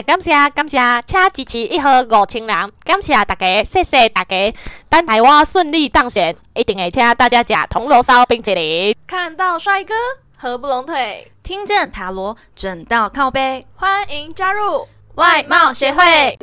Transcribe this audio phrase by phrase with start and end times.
[0.00, 4.54] 谢感谢感谢，请支持一号五千人，感谢大家，谢谢大家。
[4.88, 8.96] 等待我顺利当选，一定会请大家吃铜锣烧冰淇淋。
[9.06, 9.92] 看到帅哥
[10.38, 16.38] 合不拢腿，听见塔罗准到靠背，欢迎加入外貌协会。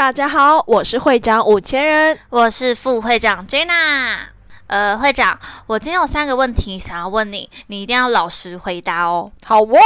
[0.00, 4.20] 大家好，我是会长五千人，我是副会长 Jenna。
[4.66, 9.30] 呃，会长，我今天有三个问题想要问你，你一定要老实回答哦。
[9.44, 9.76] 好哦。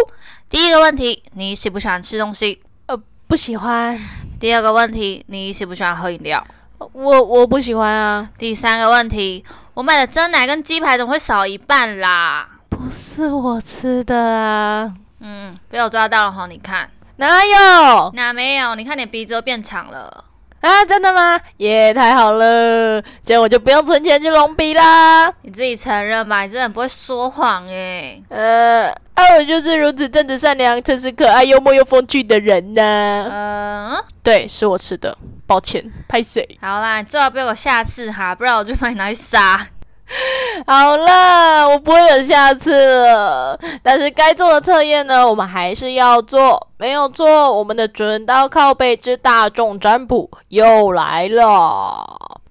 [0.48, 2.62] 第一个问题，你喜不喜欢吃东西？
[2.86, 2.96] 呃，
[3.26, 3.98] 不喜欢。
[4.38, 6.46] 第二个问题，你喜不喜欢喝饮料？
[6.78, 8.30] 我我不喜欢啊。
[8.38, 12.48] 第三个问题，我买的蒸奶跟鸡排怎么会少一半啦？
[12.68, 14.94] 不是我吃的啊。
[15.18, 16.88] 嗯，被我抓到了哈，你看。
[17.16, 18.10] 哪有？
[18.14, 18.74] 哪没有？
[18.74, 20.24] 你看你鼻子都变长了
[20.60, 20.84] 啊！
[20.84, 21.38] 真的吗？
[21.58, 25.30] 耶，太好了，这样我就不用存钱去隆鼻啦。
[25.42, 28.18] 你自己承认吧，你真的很不会说谎哎。
[28.30, 32.82] 呃，啊，我就是如此正直、善良、诚实、可爱、幽默又风趣的人呢。
[33.30, 36.58] 嗯，对，是我吃的，抱歉，拍谁？
[36.62, 39.66] 好啦，最好被我下次哈，不然我就把你拿去杀。
[40.66, 42.72] 好了，我不会有下次
[43.04, 43.58] 了。
[43.82, 46.68] 但是该做的测验呢，我们还是要做。
[46.76, 52.04] 没有错，我们的准刀靠背之大众占卜又来了。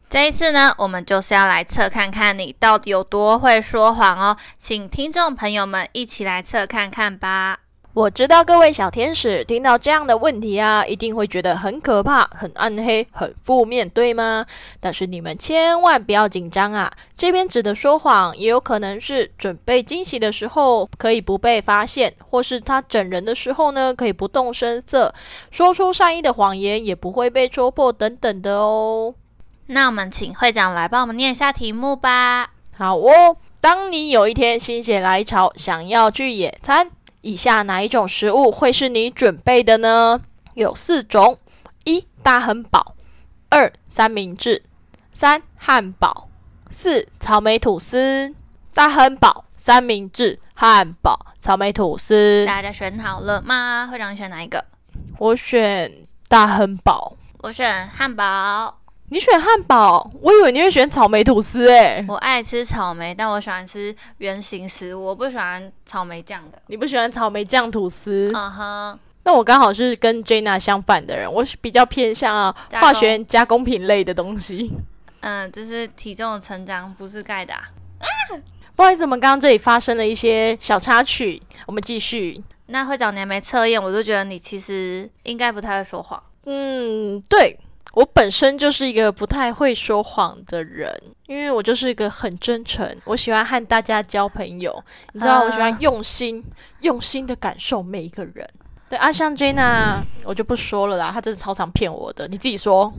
[0.10, 4.38] 这一次呢，我们就是要来测看看你到底有多会说谎哦。
[4.58, 7.60] 请听众朋友们一起来测看看吧。
[7.94, 14.44] 我知道各位小天使听到这样的问题啊，一定会觉得很可怕、很暗黑、很负面，对吗？
[14.80, 16.92] 但是你们千万不要紧张啊！
[17.16, 25.14] 这边指的说谎，也有可能是准备惊喜的时候可以不被发现，或是他整人的时候呢，可以不动声色
[25.52, 29.14] 说出善意的谎言，也不会被戳破等等的哦。
[29.68, 32.50] 那我们请会长来帮我们念一下题目吧。
[32.76, 36.90] 好哦，当你有一天心血来潮想要去野餐。
[37.24, 40.20] 以下哪一种食物会是你准备的呢？
[40.56, 41.40] 有四种：
[41.86, 42.96] 一大亨堡，
[43.48, 44.62] 二三明治，
[45.14, 46.28] 三汉堡，
[46.70, 48.36] 四草莓吐司。
[48.74, 52.44] 大亨堡、三明治、汉堡、草莓吐司。
[52.46, 53.88] 大家选好了吗？
[53.90, 54.66] 会长选哪一个？
[55.18, 57.16] 我选大亨堡。
[57.40, 58.83] 我选汉堡。
[59.14, 62.04] 你选汉堡，我以为你会选草莓吐司诶。
[62.10, 66.60] 我爱吃草莓，但我喜欢吃圆形食物，我不喜欢草莓酱的。
[66.66, 68.32] 你不喜欢草莓酱吐司？
[68.34, 69.00] 嗯哼。
[69.24, 74.74] 那我刚好是跟 Jenna 相反的人，我是比较偏向化学加工品类的东西。
[75.20, 77.62] 嗯，就是体重的成长，不是盖的啊。
[78.76, 82.44] 不好意思，我们刚刚这里发生了一些小插曲，我们继续。
[82.66, 86.24] 那会长，你还没测验，我就觉得你其实应该不太会说谎。
[86.46, 87.60] 嗯，对。
[87.94, 94.84] 我本身就是一个不太会说谎的人，因为我就是一个很真诚，我喜欢和大家交朋友。
[95.12, 96.44] 你知道，我喜欢用心、
[96.82, 98.48] 用心的感受每一个人。
[98.90, 102.28] 对，阿香 Jenna，我就不说了啦，他真的超常骗我的。
[102.28, 102.92] 你自己说，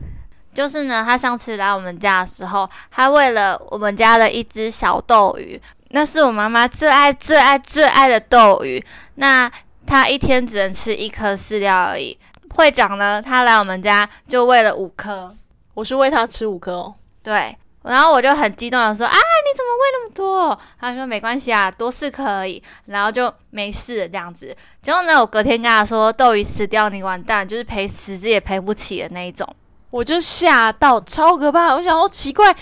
[0.53, 8.81] 就是呢，他上次来我们家的时候，他为了我们家的一只小斗鱼，那是我妈妈最爱、最爱、最爱的斗鱼，
[9.15, 9.51] 那
[9.85, 12.17] 他一天只能吃一颗饲料而已。
[12.55, 13.21] 会长呢？
[13.21, 15.35] 他来我们家就喂了五颗，
[15.73, 16.95] 我是喂他吃五颗哦。
[17.21, 24.55] 对，然后我就很激动的说：“啊，你怎么喂那么多？”他说：“没关系啊，多四颗而已。”然后就没事这样子。
[24.81, 29.47] 结果呢，我隔天跟他说：“斗鱼死掉，你完蛋，就是赔十只也赔不起的那一种。”
[29.91, 31.75] 我就吓到，超可怕！
[31.75, 32.55] 我想说奇怪，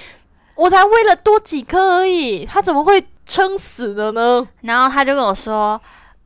[0.55, 4.47] 我才喂了多几颗而已，他怎么会撑死的呢？
[4.61, 5.79] 然后他就跟我说。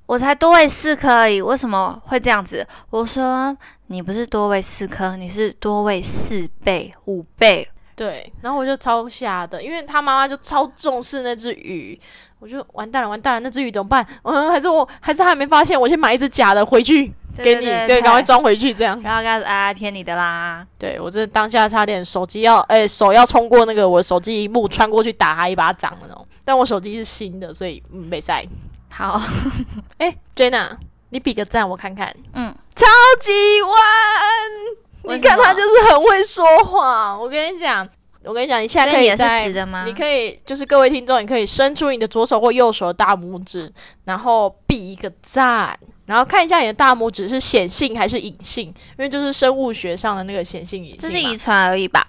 [0.07, 2.65] 我才多喂四颗而已，为什么会这样子？
[2.89, 3.55] 我说
[3.87, 7.67] 你不是多喂四颗，你是多喂四倍、五倍。
[7.93, 11.99] 对，然后我就超吓的，因为他妈妈就超重视那只鱼，
[12.39, 14.05] 我就完蛋了，完蛋了，那只鱼怎么办？
[14.23, 18.97] 嗯，还是我还是还没发现，我先买一只假的回去给你，对，赶快装回去这样。
[19.03, 20.65] 然后开始啊骗你的啦。
[20.77, 28.47] 对我这当下差点手机要，哎，手要冲过那个我手机一幕穿过去打他一巴掌那种，但我手机是新的，所以没塞。
[28.89, 29.21] 好，
[29.99, 30.69] 哎，Jenna，
[31.09, 32.15] 你比个赞，我看看。
[32.33, 32.85] 嗯，超
[33.19, 33.31] 级
[33.61, 37.17] 弯，你看他就是很会说话。
[37.17, 37.87] 我跟你讲，
[38.23, 39.47] 我跟你讲，你现在可以在，
[39.85, 43.71] 你可以就是各位听众，你可以伸出你的左手或右手的大拇指，
[44.05, 50.99] 然后比一个赞，然后看一下你的大拇指是显性还是隐性，因为就是生物学上的那个显性隐性。
[50.99, 52.05] 这是遗传而已吧。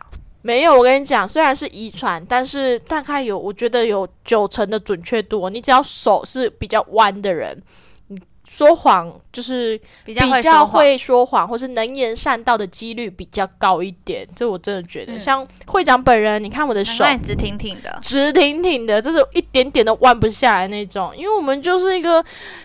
[0.48, 5.50] 没有，我跟你讲，虽然是遗传，但是大概有，我觉得有九成的准确度。
[5.50, 7.62] 你只要手是比较弯的人，
[8.06, 8.18] 你
[8.48, 14.26] 说谎就是比较会说谎，或是能言善道的几率比较高一点。
[14.34, 21.14] 这我真的觉得，像会长本人，你看我的手直挺挺的，直挺挺的，就是一点点都弯不下来那种。
[21.14, 22.24] 因为我们就是一个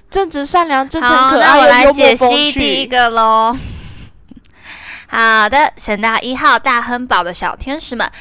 [0.10, 2.62] 正直善良、真诚可爱、幽默风趣。
[2.62, 3.54] 第一个喽。
[5.16, 8.12] 好的，选到一号大亨堡的小天使们，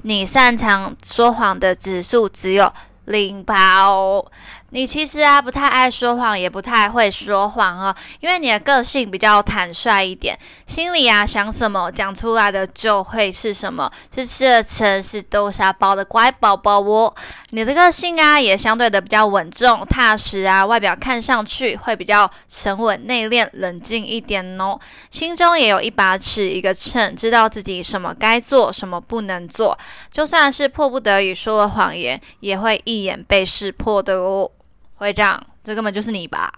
[0.00, 2.72] 你擅长说谎的指数只有
[3.04, 4.24] 零包。
[4.70, 17.14] 你其实啊不太爱说谎，也不太会说谎哦，因为你的个性比较坦率一点，心里啊想什么讲出来的就会是什么，是吃了成是豆沙包的乖宝宝哦。
[17.50, 24.78] 你的个性啊也相对的比较稳重踏实啊，外表看上去会比较沉稳内敛冷静一点哦，
[25.10, 29.78] 心中也有一把尺一个秤，知道自己什么该做什么不能做，
[30.12, 34.50] 就算是迫不得已说了谎言，也会一眼被识破的哦。
[34.98, 36.52] 会长，这根本就是你吧？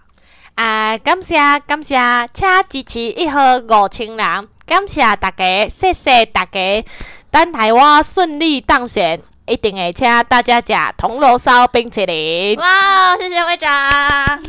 [0.55, 1.95] 啊，感谢感谢，
[2.33, 6.83] 请支持一号五千人，感谢大家，谢谢大家。
[7.29, 12.57] 等待我顺利当选，一定会请大家吃铜锣烧冰淇淋。
[12.59, 14.43] 哇，谢谢会长。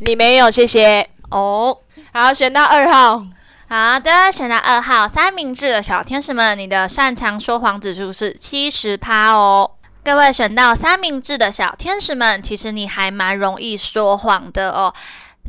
[0.00, 1.78] 你没有谢谢哦。
[2.12, 3.24] 好，选到二号。
[3.68, 9.70] 好的，选到二号三明治的小天使们，你的擅长说谎指数是七十趴哦。
[10.04, 14.92] 各位选到三明治的小天使们，其实你还蛮容易说谎的哦。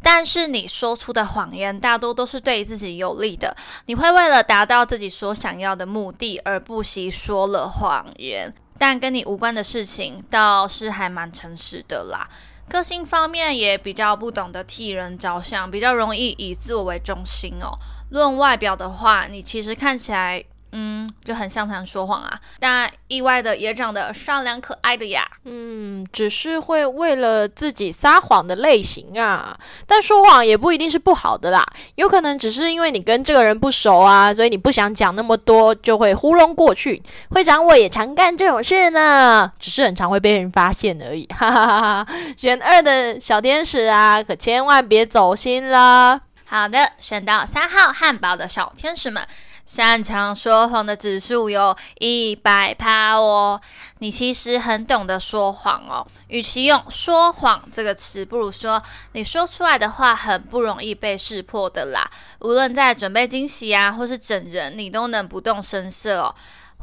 [0.01, 3.53] 但是你说出的谎言大多都是对自己有利的，
[3.87, 8.53] 你会为了达到自己所想要的目的而不惜说了谎言。
[8.77, 12.25] 但跟你无关的事情倒是还蛮诚实的啦。
[12.69, 17.77] 个性方面也比较不懂得替人着想，比较容易以自我为中心哦。
[18.11, 20.45] 论外表的话，你其实看起来。
[20.77, 25.25] 嗯，就很像常说谎啊，但意外的也长得善良可爱的呀。
[25.45, 29.57] 嗯，只是会为了自己撒谎的类型啊。
[29.87, 37.01] 但说谎也不一定是不好的啦，有可能只是因为你跟这个人不熟啊，所以你不想讲那么多，就会糊弄过去。
[37.29, 41.25] 会长我也常干这种事呢，只是很常会被人发现而已。
[41.27, 46.19] 哈哈哈哈选二的小天使啊，可千万别走心啦。
[46.47, 49.25] 好的，选到三号汉堡的小天使们。
[49.65, 53.59] 擅长说谎的指数有一百趴哦，
[53.99, 56.05] 你其实很懂得说谎哦。
[56.27, 58.81] 与其用说谎这个词，不如说
[59.13, 62.09] 你说出来的话很不容易被识破的啦。
[62.39, 66.35] 无论在准备惊喜啊，或是整人，你都能不动声色哦。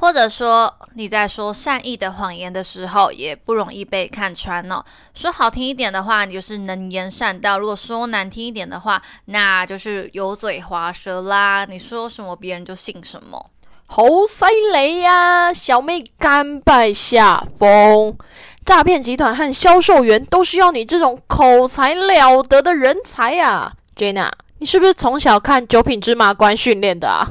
[0.02, 4.84] 或者说你在说善意的谎言的时候，也不容易被看穿哦。
[5.14, 11.64] 说好听一点的话，你就是能言善道；如果说难听一点的话，那就是油嘴滑舌啦。
[11.66, 13.46] 你说什么，别人就信什么。
[13.86, 15.52] 好犀利呀！
[15.52, 18.18] 小妹甘拜下风。
[18.64, 24.32] 诈骗集团和销售员都需要你这种口才了得的人才呀，Jenna。
[24.58, 27.28] 你是不是从小看《九品芝麻官》训练的啊？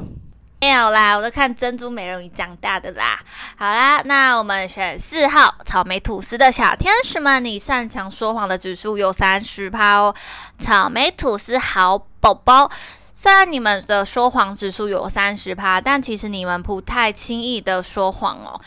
[0.62, 3.20] 没有啦，我都看珍珠美人鱼长大的啦。
[3.56, 10.14] 好啦，那我们选四号草莓吐司的小天使们，你擅长说谎的指数有三十趴哦。
[10.60, 12.70] 草莓吐司好宝宝，
[13.12, 18.60] 虽然你们的说谎指数有三十趴，但其实你们不太轻易的说谎哦。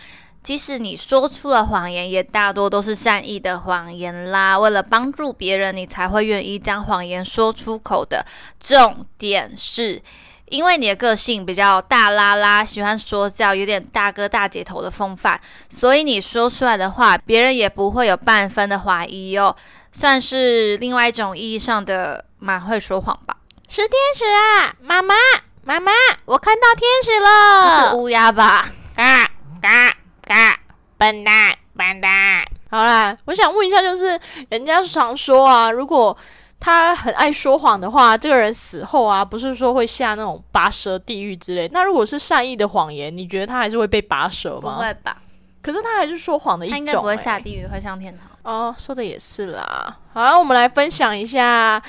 [0.43, 4.59] 即使你说出了谎言，也大多都是善意的谎言啦。
[4.59, 8.25] 为了帮助别人，你才会愿意将谎言说出口的。
[8.59, 10.01] 重点是。
[10.49, 15.39] 因为你的个性比较大拉拉，喜欢说教，有点大哥大姐头的风范，
[15.69, 19.55] 所以你说出来的话，别人也不会有半分的怀疑哦，
[19.91, 23.37] 算是另外一种意义上的蛮会说谎吧。
[23.67, 25.15] 是天使啊，妈妈，
[25.63, 25.91] 妈妈，
[26.25, 27.89] 我看到天使了。
[27.89, 28.69] 是乌鸦吧？
[28.95, 29.25] 嘎
[29.59, 30.59] 嘎嘎，
[30.97, 32.45] 笨蛋，笨蛋。
[32.69, 36.15] 好啦，我想问一下，就是人家常说啊，如果。
[36.59, 41.69] 他很爱说谎的话，这个人死后啊，不是说会下那种拔舌地狱之类。
[41.71, 44.75] 那如果是善意的谎言，你觉得他还是会被拔舌吗？
[44.75, 45.21] 不会吧？
[45.61, 46.73] 可是他还是说谎的一种。
[46.73, 48.27] 他应该不会下地狱，会上天堂。
[48.41, 49.97] 哦，说的也是啦。
[50.13, 51.79] 好，我们来分享一下，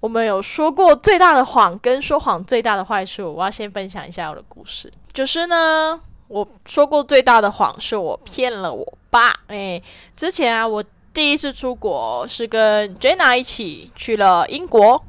[0.00, 3.30] 我们有说过最大的谎跟说谎最大的坏处。
[3.30, 9.34] 我要先分享一下我的故事，就是呢，我说过最大的谎是我骗了我爸。
[9.48, 9.82] 哎，
[10.16, 10.82] 之前啊，我。
[11.12, 15.04] 第一次出国是跟 Jenna 一起去了英国，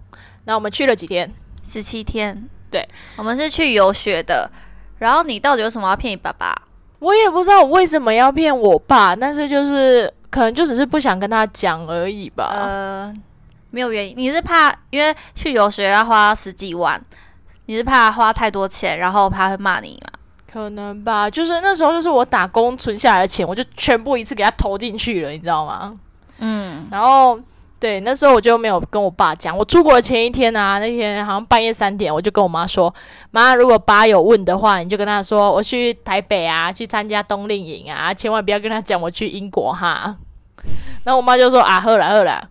[0.45, 1.33] 那我们去了几天？
[1.67, 2.49] 十七天。
[2.69, 4.49] 对，我们是去游学的。
[4.99, 6.53] 然后你到底有什么要骗你爸爸？
[6.99, 12.49] 我也不知道我为什么要骗我爸，但是就是可能就只是不想跟他讲而已吧。
[12.51, 13.13] 呃，
[13.69, 14.13] 没有原因。
[14.17, 16.99] 你是怕因为去游学要花十几万，
[17.65, 20.19] 你是怕花太多钱，然后他会骂你吗？
[20.53, 25.95] 可能吧，就是那时候就是我打工存下来的钱，我就全部一次给他投进去了，你知道吗？
[26.37, 27.39] 嗯，然后
[27.79, 29.57] 对，那时候我就没有跟我爸讲。
[29.57, 32.93] 我出国的前一天啊，那天好像半夜三点，我就跟我妈说
[33.31, 40.15] ：“妈，如果爸有问的话，你就跟他说我去台北啊，去参加冬令营啊，千万不要跟他讲我去英国哈。”
[41.03, 42.47] 然后我妈就说：“啊，喝了喝了。”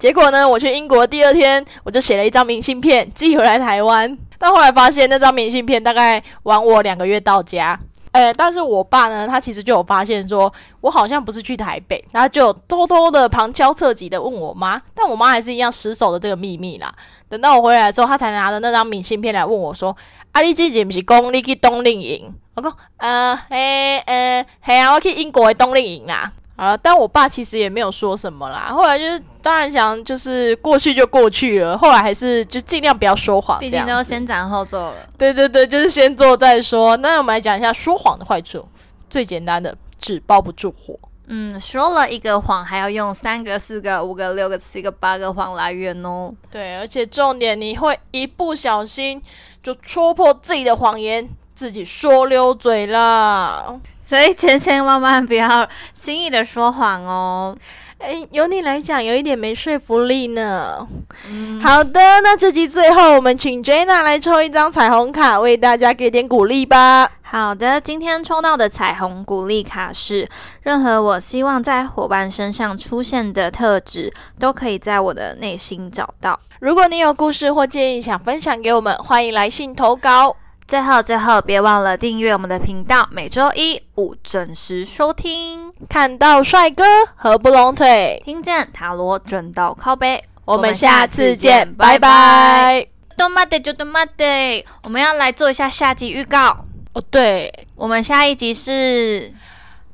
[0.00, 4.16] 结果呢，我去英国第二天，我就写了一张明信片寄回来台湾。
[4.42, 7.78] 但后来发现，那张明信片大概晚我两个月到家。
[8.10, 16.92] 呃，但是我爸呢，他其实就有发现说，我好像不是去台北，然后就偷偷的旁敲侧击的问我妈，但我妈还是一样死守的这个秘密啦。
[17.28, 19.96] 等到我回来之后，他才拿着那张明信片来问我说
[20.32, 26.76] ：“啊，你之前不是讲你去冬令营？”我讲：“呃，嘿，呃，嘿啊，我去英国的冬令营啦。”啊！
[26.76, 28.70] 但我爸其实也没有说什么啦。
[28.72, 31.76] 后来就是当然想，就是过去就过去了。
[31.76, 34.94] 后来还是就尽量不要说谎，毕竟都先斩后奏了。
[35.18, 36.96] 对对对，就是先做再说。
[36.98, 38.64] 那我们来讲一下说谎的坏处。
[39.10, 40.96] 最简单的，纸包不住火。
[41.26, 46.32] 嗯，说了一个谎，还要用三个、四个、五个、六个、七个、八个谎来圆哦。
[46.50, 49.20] 对，而且重点，你会一不小心
[49.62, 53.80] 就戳破自己的谎言，自己说溜嘴了。
[54.12, 57.56] 所以千千万万不要轻易的说谎哦。
[57.96, 60.86] 哎，由你来讲有一点没说服力呢。
[61.30, 67.10] 嗯，好的，那这集最后我们请 Jenna 来抽一张彩虹卡，为大家给点鼓励吧。
[67.22, 70.28] 好的，今天抽到的彩虹鼓励卡是：
[70.60, 76.38] 任何我希望在伙伴身上出现的特质，都可以在我的内心找到。
[76.60, 80.36] 如果你有故事或建议想分享给我们，欢迎来信投稿。
[80.72, 85.70] 最后，最后，别忘了订阅我们的频道，每周一五准时收听。
[85.86, 86.82] 看到帅哥
[87.14, 90.24] 合不拢腿，听见塔罗准到靠背。
[90.46, 92.86] 我们下次见，拜拜。
[93.18, 96.64] 动漫的就动漫的，我们要来做一下下集预告
[96.94, 97.02] 哦。
[97.10, 99.30] 对，我们下一集是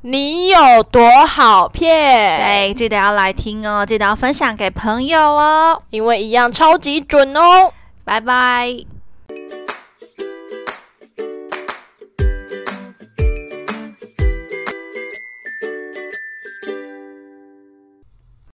[0.03, 2.39] 你有多好骗？
[2.39, 7.73] 对，记得要来听哦，记得要分享给朋友哦，因为一样超级准哦。
[8.05, 8.73] 拜拜。